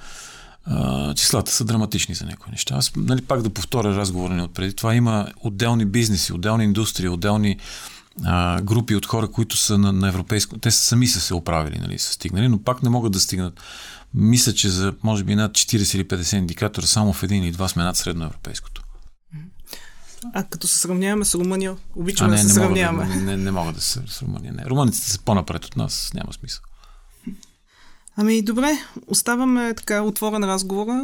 числата 1.17 1.53
са 1.53 1.65
драматични 1.65 2.15
за 2.15 2.25
някои 2.25 2.51
неща. 2.51 2.75
Аз, 2.75 2.93
нали, 2.97 3.23
пак 3.23 3.43
да 3.43 3.51
повторя 3.51 3.97
разговора 3.97 4.35
ни 4.35 4.43
от 4.43 4.55
преди 4.55 4.75
това, 4.75 4.95
има 4.95 5.27
отделни 5.41 5.85
бизнеси, 5.85 6.33
отделни 6.33 6.65
индустрии, 6.65 7.09
отделни 7.09 7.59
а, 8.25 8.63
групи 8.63 8.97
от 8.97 9.07
хора, 9.07 9.29
които 9.29 9.57
са 9.57 9.79
на, 9.79 9.93
на 9.93 10.09
европейско. 10.09 10.59
Те 10.59 10.71
сами 10.71 11.07
са 11.07 11.21
се 11.21 11.35
оправили, 11.35 11.79
нали, 11.79 11.99
са 11.99 12.13
стигнали, 12.13 12.49
но 12.49 12.63
пак 12.63 12.83
не 12.83 12.89
могат 12.89 13.13
да 13.13 13.21
стигнат. 13.21 13.61
Мисля, 14.15 14.53
че 14.53 14.69
за 14.69 14.95
може 15.03 15.25
би 15.25 15.35
над 15.35 15.53
40 15.53 15.97
или 15.97 16.05
50 16.09 16.37
индикатора 16.37 16.87
само 16.87 17.13
в 17.13 17.23
един 17.23 17.45
или 17.45 17.53
два 17.53 17.69
сме 17.69 17.83
над 17.83 17.97
средноевропейското. 17.97 18.83
А 20.33 20.45
като 20.45 20.69
се 20.69 20.79
сравняваме 20.79 21.25
с 21.25 21.35
Румъния, 21.35 21.77
обичаме 21.97 22.29
а, 22.29 22.31
не, 22.31 22.37
да 22.37 22.43
се 22.43 22.47
не 22.49 22.55
сравняваме. 22.55 23.05
Мога 23.05 23.19
да, 23.19 23.25
не, 23.25 23.37
не 23.37 23.51
мога 23.51 23.73
да 23.73 23.81
се 23.81 24.03
с 24.07 24.23
Румъния. 24.23 24.53
Не. 24.53 24.65
Румъниците 24.65 25.11
са 25.11 25.19
по-напред 25.19 25.65
от 25.65 25.77
нас, 25.77 26.11
няма 26.15 26.33
смисъл. 26.33 26.63
Ами 28.17 28.43
добре, 28.43 28.79
оставаме 29.07 29.75
така 29.75 30.03
отворен 30.03 30.45
разговора. 30.45 31.03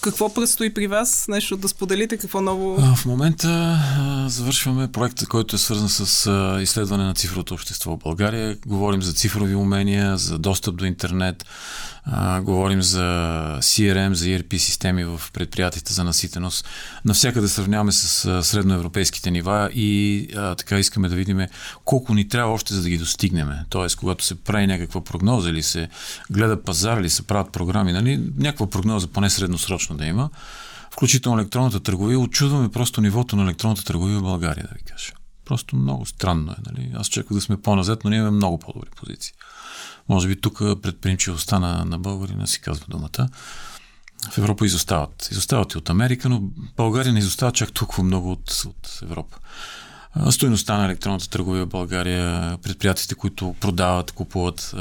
Какво 0.00 0.34
предстои 0.34 0.74
при 0.74 0.86
вас? 0.86 1.24
Нещо 1.28 1.56
да 1.56 1.68
споделите? 1.68 2.16
Какво 2.16 2.40
ново? 2.40 2.94
В 2.94 3.06
момента 3.06 3.78
завършваме 4.28 4.92
проекта, 4.92 5.26
който 5.26 5.56
е 5.56 5.58
свързан 5.58 5.88
с 5.88 6.30
изследване 6.62 7.04
на 7.04 7.14
цифровото 7.14 7.54
общество 7.54 7.90
в 7.90 7.98
България. 7.98 8.58
Говорим 8.66 9.02
за 9.02 9.12
цифрови 9.12 9.54
умения, 9.54 10.16
за 10.16 10.38
достъп 10.38 10.76
до 10.76 10.84
интернет, 10.84 11.44
говорим 12.42 12.82
за 12.82 13.00
CRM, 13.60 14.12
за 14.12 14.24
ERP 14.24 14.56
системи 14.56 15.04
в 15.04 15.20
предприятията 15.32 15.92
за 15.92 16.04
наситеност. 16.04 16.68
Навсякъде 17.04 17.48
сравняваме 17.48 17.92
с 17.92 18.42
средноевропейските 18.44 19.30
нива 19.30 19.70
и 19.74 20.28
така 20.58 20.78
искаме 20.78 21.08
да 21.08 21.14
видим 21.14 21.46
колко 21.84 22.14
ни 22.14 22.28
трябва 22.28 22.52
още 22.52 22.74
за 22.74 22.82
да 22.82 22.88
ги 22.88 22.98
достигнем. 22.98 23.48
Тоест, 23.68 23.96
когато 23.96 24.24
се 24.24 24.34
прави 24.34 24.66
някаква 24.66 25.04
прогноза 25.04 25.50
или 25.50 25.62
се 25.62 25.88
гледа 26.30 26.62
пазар 26.62 26.98
или 26.98 27.10
се 27.10 27.22
правят 27.22 27.52
програми, 27.52 27.92
нали, 27.92 28.20
някаква 28.38 28.70
прогноза 28.70 29.06
поне 29.06 29.30
средносрочно 29.72 29.96
да 29.96 30.06
има, 30.06 30.30
включително 30.90 31.38
електронната 31.38 31.80
търговия, 31.80 32.18
очудваме 32.18 32.68
просто 32.68 33.00
нивото 33.00 33.36
на 33.36 33.42
електронната 33.42 33.84
търговия 33.84 34.18
в 34.18 34.22
България, 34.22 34.68
да 34.68 34.74
ви 34.74 34.84
кажа. 34.84 35.12
Просто 35.44 35.76
много 35.76 36.06
странно 36.06 36.52
е. 36.52 36.56
Нали? 36.66 36.92
Аз 36.94 37.06
чаках 37.06 37.32
да 37.32 37.40
сме 37.40 37.56
по-назад, 37.56 38.04
но 38.04 38.10
ние 38.10 38.18
имаме 38.18 38.36
много 38.36 38.58
по-добри 38.58 38.88
позиции. 38.96 39.34
Може 40.08 40.28
би 40.28 40.40
тук 40.40 40.58
предприемчивостта 40.58 41.58
на, 41.58 41.84
на 41.84 41.98
българина 41.98 42.46
си 42.46 42.60
казва 42.60 42.86
думата. 42.88 43.28
В 44.30 44.38
Европа 44.38 44.66
изостават. 44.66 45.28
Изостават 45.30 45.74
и 45.74 45.78
от 45.78 45.90
Америка, 45.90 46.28
но 46.28 46.42
България 46.76 47.12
не 47.12 47.18
изостава 47.18 47.52
чак 47.52 47.72
толкова 47.72 48.02
много 48.02 48.32
от, 48.32 48.62
от 48.66 48.98
Европа. 49.02 49.36
Стоеността 50.30 50.78
на 50.78 50.84
електронната 50.84 51.28
търговия 51.28 51.64
в 51.64 51.68
България, 51.68 52.58
предприятията, 52.62 53.14
които 53.14 53.54
продават, 53.60 54.12
купуват, 54.12 54.74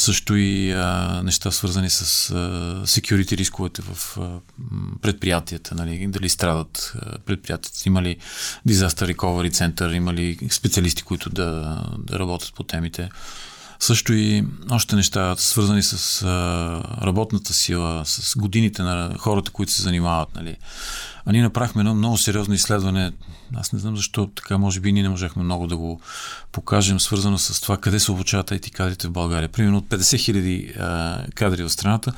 също 0.00 0.36
и 0.36 0.72
а, 0.72 1.20
неща 1.24 1.50
свързани 1.50 1.90
с 1.90 2.30
а, 2.30 2.34
security 2.86 3.36
рисковете 3.36 3.82
в 3.82 4.18
а, 4.18 4.40
предприятията, 5.02 5.74
нали, 5.74 6.06
дали 6.06 6.28
страдат 6.28 6.92
а, 6.94 7.18
предприятията, 7.18 7.78
има 7.86 8.02
ли 8.02 8.16
disaster 8.68 9.14
recovery 9.14 9.52
център, 9.52 9.92
има 9.92 10.14
ли 10.14 10.38
специалисти, 10.50 11.02
които 11.02 11.30
да, 11.30 11.82
да 11.98 12.18
работят 12.18 12.54
по 12.54 12.62
темите. 12.62 13.08
Също 13.80 14.12
и 14.12 14.44
още 14.70 14.96
неща, 14.96 15.36
свързани 15.36 15.82
с 15.82 16.22
а, 16.22 17.06
работната 17.06 17.54
сила, 17.54 18.02
с 18.06 18.36
годините 18.36 18.82
на 18.82 19.14
хората, 19.18 19.50
които 19.50 19.72
се 19.72 19.82
занимават. 19.82 20.34
Нали. 20.34 20.56
А 21.26 21.32
ние 21.32 21.42
направихме 21.42 21.80
едно 21.80 21.94
много 21.94 22.18
сериозно 22.18 22.54
изследване. 22.54 23.12
Аз 23.54 23.72
не 23.72 23.78
знам 23.78 23.96
защо 23.96 24.26
така, 24.26 24.58
може 24.58 24.80
би 24.80 24.92
ние 24.92 25.02
не 25.02 25.08
можехме 25.08 25.42
много 25.42 25.66
да 25.66 25.76
го 25.76 26.00
покажем, 26.52 27.00
свързано 27.00 27.38
с 27.38 27.60
това 27.60 27.76
къде 27.76 28.00
се 28.00 28.12
обучават 28.12 28.50
IT 28.50 28.70
кадрите 28.70 29.08
в 29.08 29.12
България. 29.12 29.48
Примерно 29.48 29.78
от 29.78 29.88
50 29.88 30.18
хиляди 30.18 30.74
кадри 31.34 31.62
в 31.62 31.70
страната, 31.70 32.12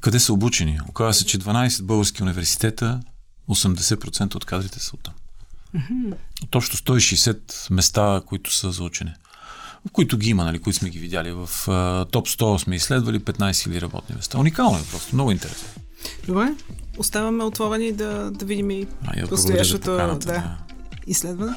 къде 0.00 0.20
са 0.20 0.32
обучени. 0.32 0.78
Оказва 0.88 1.14
се, 1.14 1.26
че 1.26 1.38
12 1.38 1.82
български 1.82 2.22
университета, 2.22 3.00
80% 3.50 4.34
от 4.34 4.44
кадрите 4.44 4.80
са 4.80 4.90
оттам. 4.94 5.14
От 6.42 6.54
общо 6.54 6.76
160 6.76 7.72
места, 7.72 8.22
които 8.26 8.54
са 8.54 8.72
за 8.72 8.82
учене 8.82 9.14
които 9.92 10.18
ги 10.18 10.30
има, 10.30 10.44
нали, 10.44 10.58
които 10.58 10.78
сме 10.78 10.90
ги 10.90 10.98
видяли. 10.98 11.32
В 11.32 11.48
uh, 11.48 12.10
топ 12.10 12.28
100 12.28 12.58
сме 12.58 12.76
изследвали 12.76 13.20
15 13.20 13.50
000 13.50 13.80
работни 13.80 14.16
места. 14.16 14.38
Уникално 14.38 14.78
е 14.78 14.82
просто, 14.90 15.14
много 15.14 15.30
интересно. 15.30 15.68
Добре, 16.26 16.54
оставаме 16.98 17.44
отворени 17.44 17.92
да, 17.92 18.30
да 18.30 18.44
видим 18.44 18.70
и 18.70 18.86
предстоящото 19.30 19.90
да, 19.90 20.18
да, 20.18 20.56
изследване. 21.06 21.56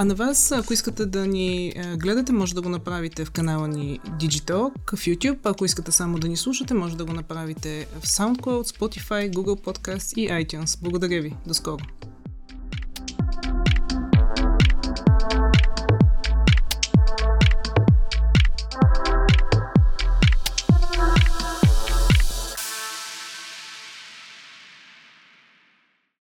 А 0.00 0.04
на 0.04 0.14
вас, 0.14 0.52
ако 0.52 0.72
искате 0.72 1.06
да 1.06 1.26
ни 1.26 1.74
гледате, 1.96 2.32
може 2.32 2.54
да 2.54 2.62
го 2.62 2.68
направите 2.68 3.24
в 3.24 3.30
канала 3.30 3.68
ни 3.68 4.00
Digitalk 4.06 4.96
в 4.96 5.06
YouTube. 5.06 5.38
Ако 5.44 5.64
искате 5.64 5.92
само 5.92 6.18
да 6.18 6.28
ни 6.28 6.36
слушате, 6.36 6.74
може 6.74 6.96
да 6.96 7.04
го 7.04 7.12
направите 7.12 7.86
в 8.00 8.06
SoundCloud, 8.06 8.78
Spotify, 8.78 9.32
Google 9.32 9.64
Podcast 9.64 10.14
и 10.14 10.28
iTunes. 10.28 10.82
Благодаря 10.82 11.22
ви. 11.22 11.34
До 11.46 11.54
скоро! 11.54 11.84